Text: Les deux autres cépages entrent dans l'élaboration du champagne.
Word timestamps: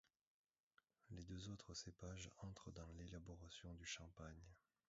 Les 1.11 1.23
deux 1.25 1.47
autres 1.49 1.75
cépages 1.75 2.31
entrent 2.39 2.71
dans 2.71 2.91
l'élaboration 2.97 3.71
du 3.75 3.85
champagne. 3.85 4.43